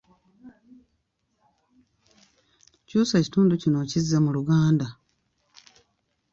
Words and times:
Kyusa 2.87 3.15
ekitundu 3.17 3.53
kino 3.61 3.77
okizze 3.83 4.17
mu 4.23 4.31
Luganda. 4.35 4.87